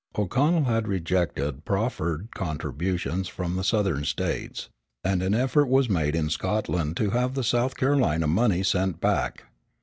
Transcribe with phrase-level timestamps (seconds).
[0.17, 4.67] O'Connell had rejected profferred contributions from the Southern States,
[5.03, 9.43] and an effort was made in Scotland to have the South Carolina money sent back.